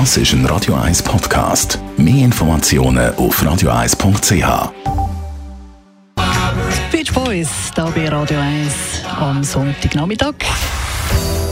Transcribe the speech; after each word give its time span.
Das 0.00 0.16
ist 0.16 0.32
ein 0.32 0.44
Radio 0.46 0.74
1 0.74 1.04
Podcast. 1.04 1.78
Mehr 1.96 2.24
Informationen 2.24 3.14
auf 3.14 3.40
radio1.ch. 3.40 4.72
Beach 6.90 7.12
Boys, 7.12 7.48
da 7.76 7.88
bei 7.90 8.08
Radio 8.08 8.40
1 8.40 8.74
am 9.20 9.44
Sonntagnachmittag. 9.44 10.34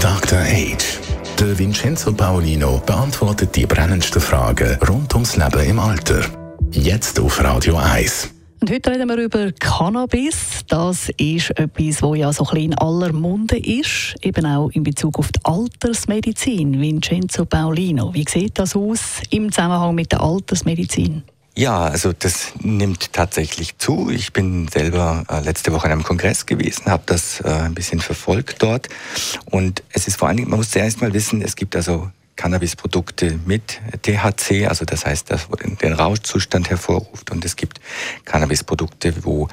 Dr. 0.00 0.38
Age. 0.38 1.00
Der 1.38 1.58
Vincenzo 1.58 2.14
Paolino 2.14 2.82
beantwortet 2.86 3.54
die 3.54 3.66
brennendsten 3.66 4.22
Fragen 4.22 4.78
rund 4.88 5.12
ums 5.12 5.36
Leben 5.36 5.68
im 5.68 5.78
Alter. 5.78 6.22
Jetzt 6.70 7.20
auf 7.20 7.44
Radio 7.44 7.76
1. 7.76 8.30
Und 8.60 8.70
heute 8.70 8.90
reden 8.90 9.08
wir 9.08 9.16
über 9.16 9.52
Cannabis. 9.52 10.60
Das 10.68 11.08
ist 11.16 11.50
etwas, 11.58 11.96
das 12.00 12.16
ja 12.18 12.30
so 12.30 12.46
ein 12.48 12.56
in 12.58 12.74
aller 12.74 13.10
Munde 13.10 13.56
ist, 13.56 14.14
eben 14.20 14.44
auch 14.44 14.68
in 14.72 14.82
Bezug 14.82 15.18
auf 15.18 15.32
die 15.32 15.40
Altersmedizin. 15.44 16.78
Vincenzo 16.78 17.46
Paolino, 17.46 18.12
wie 18.12 18.26
sieht 18.28 18.58
das 18.58 18.76
aus 18.76 19.22
im 19.30 19.50
Zusammenhang 19.50 19.94
mit 19.94 20.12
der 20.12 20.20
Altersmedizin? 20.20 21.22
Ja, 21.56 21.84
also 21.84 22.12
das 22.12 22.52
nimmt 22.60 23.14
tatsächlich 23.14 23.78
zu. 23.78 24.10
Ich 24.10 24.34
bin 24.34 24.68
selber 24.68 25.24
äh, 25.30 25.40
letzte 25.40 25.72
Woche 25.72 25.86
in 25.86 25.92
einem 25.92 26.04
Kongress 26.04 26.44
gewesen, 26.44 26.84
habe 26.84 27.04
das 27.06 27.40
äh, 27.40 27.48
ein 27.48 27.74
bisschen 27.74 28.00
verfolgt 28.00 28.62
dort. 28.62 28.90
Und 29.46 29.82
es 29.92 30.06
ist 30.06 30.16
vor 30.16 30.28
allen 30.28 30.36
Dingen, 30.36 30.50
man 30.50 30.58
muss 30.58 30.70
zuerst 30.70 31.00
mal 31.00 31.14
wissen, 31.14 31.40
es 31.40 31.56
gibt 31.56 31.74
also 31.76 32.10
Cannabisprodukte 32.40 33.38
mit 33.44 33.82
THC, 34.00 34.66
also 34.66 34.86
das 34.86 35.04
heißt, 35.04 35.30
das 35.30 35.46
den 35.82 35.92
Rauschzustand 35.92 36.70
hervorruft. 36.70 37.30
Und 37.30 37.44
es 37.44 37.54
gibt 37.54 37.82
Cannabisprodukte, 38.24 39.26
wo 39.26 39.48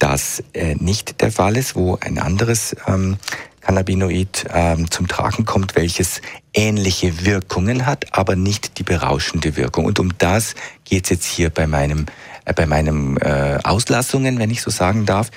das 0.00 0.42
äh, 0.52 0.74
nicht 0.74 1.20
der 1.20 1.30
Fall 1.30 1.56
ist, 1.56 1.76
wo 1.76 1.98
ein 2.00 2.18
anderes 2.18 2.74
ähm, 2.88 3.16
Cannabinoid 3.60 4.46
ähm, 4.52 4.90
zum 4.90 5.06
Tragen 5.06 5.44
kommt, 5.44 5.76
welches 5.76 6.20
ähnliche 6.52 7.24
Wirkungen 7.24 7.86
hat, 7.86 8.06
aber 8.10 8.34
nicht 8.34 8.76
die 8.80 8.82
berauschende 8.82 9.56
Wirkung. 9.56 9.84
Und 9.84 10.00
um 10.00 10.18
das 10.18 10.56
geht 10.84 11.04
es 11.04 11.10
jetzt 11.10 11.26
hier 11.26 11.50
bei 11.50 11.68
meinem, 11.68 12.06
äh, 12.44 12.54
bei 12.54 12.66
meinem 12.66 13.18
äh, 13.18 13.60
Auslassungen, 13.62 14.40
wenn 14.40 14.50
ich 14.50 14.62
so 14.62 14.72
sagen 14.72 15.06
darf. 15.06 15.30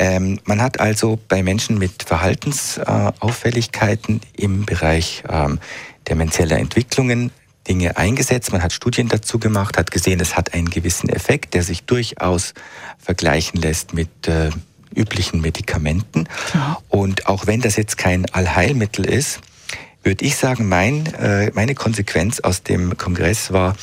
Ähm, 0.00 0.38
man 0.44 0.62
hat 0.62 0.78
also 0.78 1.18
bei 1.26 1.42
Menschen 1.42 1.78
mit 1.78 2.04
Verhaltensauffälligkeiten 2.04 4.20
äh, 4.36 4.42
im 4.44 4.64
Bereich 4.64 5.24
ähm, 5.28 5.58
dementieller 6.08 6.58
Entwicklungen 6.58 7.30
Dinge 7.68 7.96
eingesetzt. 7.96 8.52
Man 8.52 8.62
hat 8.62 8.72
Studien 8.72 9.08
dazu 9.08 9.38
gemacht, 9.38 9.76
hat 9.76 9.90
gesehen, 9.90 10.20
es 10.20 10.36
hat 10.36 10.54
einen 10.54 10.70
gewissen 10.70 11.08
Effekt, 11.10 11.54
der 11.54 11.62
sich 11.62 11.84
durchaus 11.84 12.54
vergleichen 12.98 13.60
lässt 13.60 13.92
mit 13.94 14.26
äh, 14.26 14.50
üblichen 14.94 15.40
Medikamenten. 15.40 16.28
Ja. 16.54 16.78
Und 16.88 17.26
auch 17.26 17.46
wenn 17.46 17.60
das 17.60 17.76
jetzt 17.76 17.98
kein 17.98 18.26
Allheilmittel 18.30 19.04
ist, 19.04 19.40
würde 20.02 20.24
ich 20.24 20.36
sagen, 20.36 20.68
mein, 20.68 21.06
äh, 21.14 21.50
meine 21.54 21.74
Konsequenz 21.74 22.40
aus 22.40 22.62
dem 22.62 22.96
Kongress 22.96 23.52
war, 23.52 23.76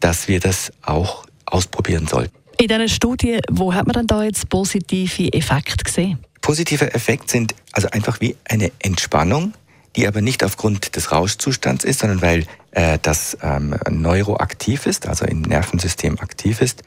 dass 0.00 0.28
wir 0.28 0.40
das 0.40 0.72
auch 0.82 1.26
ausprobieren 1.44 2.06
sollten. 2.06 2.34
In 2.58 2.68
dieser 2.68 2.88
Studie, 2.88 3.40
wo 3.50 3.74
hat 3.74 3.86
man 3.86 3.94
dann 3.94 4.06
da 4.06 4.22
jetzt 4.22 4.48
positive 4.48 5.30
Effekte 5.32 5.84
gesehen? 5.84 6.18
Positive 6.40 6.94
Effekte 6.94 7.30
sind 7.30 7.54
also 7.72 7.88
einfach 7.90 8.20
wie 8.20 8.36
eine 8.44 8.72
Entspannung, 8.78 9.52
die 9.96 10.06
aber 10.06 10.20
nicht 10.20 10.44
aufgrund 10.44 10.94
des 10.96 11.10
Rauschzustands 11.10 11.84
ist, 11.84 12.00
sondern 12.00 12.22
weil 12.22 12.44
äh, 12.72 12.98
das 13.00 13.36
ähm, 13.42 13.74
neuroaktiv 13.90 14.86
ist, 14.86 15.06
also 15.08 15.24
im 15.24 15.42
Nervensystem 15.42 16.18
aktiv 16.20 16.60
ist. 16.60 16.82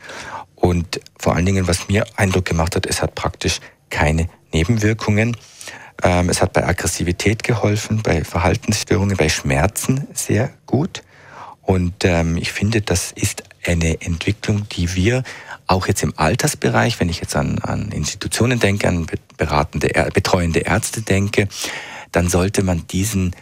Und 0.56 1.02
vor 1.18 1.36
allen 1.36 1.46
Dingen, 1.46 1.68
was 1.68 1.88
mir 1.88 2.06
Eindruck 2.16 2.46
gemacht 2.46 2.76
hat, 2.76 2.86
es 2.86 3.02
hat 3.02 3.16
praktisch 3.16 3.60
keine 3.90 4.30
Nebenwirkungen. 4.54 5.36
Ähm, 6.04 6.30
es 6.30 6.42
hat 6.42 6.54
bei 6.54 6.66
Aggressivität 6.66 7.44
geholfen, 7.44 8.02
bei 8.04 8.24
Verhaltensstörungen, 8.24 9.18
bei 9.18 9.30
Schmerzen 9.30 10.08
sehr 10.14 10.52
gut. 10.66 11.02
Und 11.62 12.04
ähm, 12.04 12.38
ich 12.38 12.52
finde, 12.52 12.82
das 12.82 13.12
ist 13.12 13.44
eine 13.66 14.02
Entwicklung, 14.02 14.68
die 14.70 14.96
wir 14.96 15.24
auch 15.68 15.88
jetzt 15.88 16.02
im 16.02 16.14
Altersbereich, 16.16 17.00
wenn 17.00 17.10
ich 17.10 17.20
jetzt 17.20 17.36
an, 17.36 17.60
an 17.60 17.92
Institutionen 17.92 18.60
denke, 18.60 18.88
an 18.88 19.06
beratende, 19.38 19.90
betreuende 20.14 20.62
Ärzte 20.62 21.02
denke, 21.02 21.48
dann 22.12 22.30
sollte 22.30 22.64
man 22.64 22.88
diesen, 22.88 23.36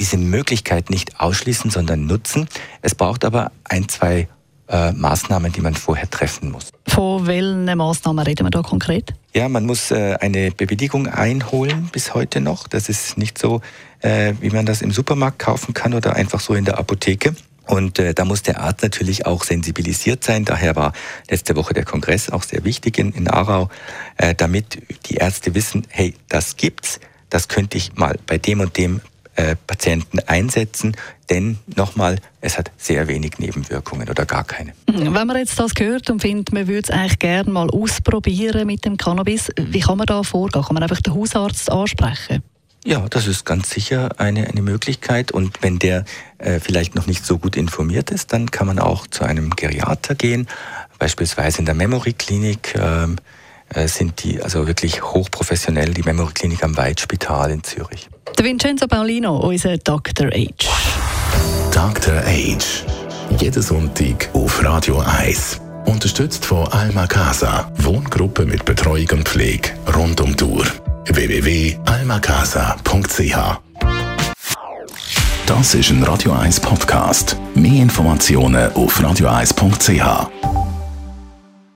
diese 0.00 0.16
Möglichkeit 0.16 0.90
nicht 0.90 1.20
ausschließen, 1.20 1.70
sondern 1.70 2.06
nutzen. 2.06 2.48
Es 2.82 2.94
braucht 2.94 3.24
aber 3.24 3.52
ein, 3.64 3.88
zwei 3.88 4.28
äh, 4.68 4.92
Maßnahmen, 4.92 5.52
die 5.52 5.60
man 5.60 5.74
vorher 5.74 6.08
treffen 6.08 6.50
muss. 6.50 6.70
Von 6.86 7.26
welchen 7.26 7.64
Maßnahmen 7.64 8.24
reden 8.24 8.46
wir 8.46 8.50
da 8.50 8.62
konkret? 8.62 9.14
Ja, 9.34 9.48
man 9.48 9.66
muss 9.66 9.90
äh, 9.90 10.16
eine 10.20 10.50
Bewilligung 10.52 11.06
einholen 11.06 11.88
bis 11.92 12.14
heute 12.14 12.40
noch. 12.40 12.68
Das 12.68 12.88
ist 12.88 13.18
nicht 13.18 13.38
so, 13.38 13.60
äh, 14.00 14.34
wie 14.40 14.50
man 14.50 14.64
das 14.64 14.80
im 14.80 14.90
Supermarkt 14.90 15.38
kaufen 15.38 15.74
kann 15.74 15.94
oder 15.94 16.16
einfach 16.16 16.40
so 16.40 16.54
in 16.54 16.64
der 16.64 16.78
Apotheke. 16.78 17.34
Und 17.66 17.98
äh, 17.98 18.14
da 18.14 18.24
muss 18.24 18.42
der 18.42 18.60
Arzt 18.60 18.82
natürlich 18.82 19.26
auch 19.26 19.42
sensibilisiert 19.42 20.22
sein. 20.22 20.44
Daher 20.44 20.76
war 20.76 20.92
letzte 21.30 21.56
Woche 21.56 21.72
der 21.72 21.84
Kongress 21.84 22.30
auch 22.30 22.42
sehr 22.42 22.64
wichtig 22.64 22.98
in, 22.98 23.12
in 23.12 23.28
Aarau, 23.28 23.68
äh, 24.18 24.34
damit 24.34 24.82
die 25.06 25.14
Ärzte 25.14 25.54
wissen, 25.54 25.86
hey, 25.88 26.14
das 26.28 26.56
gibt's, 26.56 27.00
das 27.34 27.48
könnte 27.48 27.76
ich 27.76 27.96
mal 27.96 28.16
bei 28.28 28.38
dem 28.38 28.60
und 28.60 28.76
dem 28.76 29.00
äh, 29.34 29.56
Patienten 29.66 30.20
einsetzen, 30.20 30.96
denn 31.28 31.58
nochmal, 31.74 32.20
es 32.40 32.56
hat 32.56 32.70
sehr 32.76 33.08
wenig 33.08 33.40
Nebenwirkungen 33.40 34.08
oder 34.08 34.24
gar 34.24 34.44
keine. 34.44 34.72
Mhm. 34.88 35.12
Wenn 35.12 35.26
man 35.26 35.36
jetzt 35.36 35.58
das 35.58 35.72
hört 35.76 36.08
und 36.10 36.22
findet, 36.22 36.52
man 36.52 36.68
würde 36.68 36.82
es 36.84 36.90
eigentlich 36.90 37.18
gerne 37.18 37.50
mal 37.50 37.68
ausprobieren 37.70 38.68
mit 38.68 38.84
dem 38.84 38.96
Cannabis, 38.96 39.50
wie 39.58 39.80
kann 39.80 39.98
man 39.98 40.06
da 40.06 40.22
vorgehen? 40.22 40.62
Kann 40.62 40.74
man 40.74 40.84
einfach 40.84 41.00
den 41.00 41.12
Hausarzt 41.12 41.72
ansprechen? 41.72 42.44
Ja, 42.84 43.04
das 43.10 43.26
ist 43.26 43.44
ganz 43.44 43.68
sicher 43.68 44.10
eine, 44.18 44.46
eine 44.46 44.62
Möglichkeit. 44.62 45.32
Und 45.32 45.60
wenn 45.60 45.80
der 45.80 46.04
äh, 46.38 46.60
vielleicht 46.60 46.94
noch 46.94 47.08
nicht 47.08 47.26
so 47.26 47.38
gut 47.38 47.56
informiert 47.56 48.12
ist, 48.12 48.32
dann 48.32 48.52
kann 48.52 48.68
man 48.68 48.78
auch 48.78 49.08
zu 49.08 49.24
einem 49.24 49.50
Geriater 49.50 50.14
gehen, 50.14 50.46
beispielsweise 51.00 51.58
in 51.58 51.64
der 51.64 51.74
Memory 51.74 52.12
Klinik. 52.12 52.76
Ähm, 52.78 53.16
äh, 53.16 53.20
sind 53.88 54.22
die 54.22 54.40
also 54.42 54.66
wirklich 54.66 55.02
hochprofessionell, 55.02 55.92
die 55.92 56.02
Memory 56.02 56.32
Klinik 56.32 56.62
am 56.64 56.76
Weidspital 56.76 57.50
in 57.50 57.62
Zürich. 57.62 58.08
Der 58.38 58.44
Vincenzo 58.44 58.86
Paulino, 58.86 59.36
unser 59.38 59.76
Dr. 59.78 60.28
H. 60.28 60.46
Dr. 61.72 62.14
H. 62.14 62.58
Jeden 63.38 63.62
Sonntag 63.62 64.28
auf 64.32 64.62
Radio 64.64 65.00
1. 65.00 65.60
Unterstützt 65.86 66.44
von 66.44 66.66
Alma 66.68 67.06
Casa, 67.06 67.70
Wohngruppe 67.78 68.46
mit 68.46 68.64
Betreuung 68.64 69.08
und 69.12 69.28
Pflege 69.28 69.70
rund 69.94 70.20
um 70.20 70.34
die 70.36 70.44
Uhr. 70.44 70.66
www.almacasa.ch 71.06 73.60
Das 75.46 75.74
ist 75.74 75.90
ein 75.90 76.02
Radio 76.04 76.32
1 76.32 76.60
Podcast. 76.60 77.36
Mehr 77.54 77.82
Informationen 77.82 78.72
auf 78.72 78.98
radio1.ch. 79.00 80.53